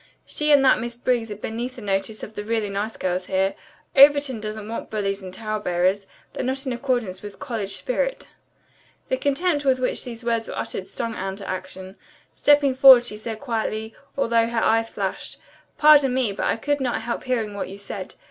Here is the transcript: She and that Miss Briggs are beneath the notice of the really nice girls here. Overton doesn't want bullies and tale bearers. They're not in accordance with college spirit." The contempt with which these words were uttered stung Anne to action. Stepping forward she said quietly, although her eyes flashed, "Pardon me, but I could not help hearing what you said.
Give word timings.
She 0.25 0.51
and 0.51 0.65
that 0.65 0.79
Miss 0.79 0.95
Briggs 0.95 1.29
are 1.29 1.35
beneath 1.35 1.75
the 1.75 1.81
notice 1.83 2.23
of 2.23 2.33
the 2.33 2.43
really 2.43 2.69
nice 2.69 2.97
girls 2.97 3.27
here. 3.27 3.53
Overton 3.95 4.39
doesn't 4.39 4.67
want 4.67 4.89
bullies 4.89 5.21
and 5.21 5.31
tale 5.31 5.59
bearers. 5.59 6.07
They're 6.33 6.43
not 6.43 6.65
in 6.65 6.73
accordance 6.73 7.21
with 7.21 7.37
college 7.37 7.75
spirit." 7.75 8.27
The 9.09 9.17
contempt 9.17 9.63
with 9.63 9.77
which 9.77 10.03
these 10.03 10.23
words 10.23 10.47
were 10.47 10.57
uttered 10.57 10.87
stung 10.87 11.13
Anne 11.13 11.35
to 11.35 11.47
action. 11.47 11.97
Stepping 12.33 12.73
forward 12.73 13.03
she 13.03 13.15
said 13.15 13.39
quietly, 13.39 13.93
although 14.17 14.47
her 14.47 14.63
eyes 14.63 14.89
flashed, 14.89 15.37
"Pardon 15.77 16.15
me, 16.15 16.31
but 16.31 16.47
I 16.47 16.55
could 16.57 16.81
not 16.81 17.03
help 17.03 17.25
hearing 17.25 17.53
what 17.53 17.69
you 17.69 17.77
said. 17.77 18.15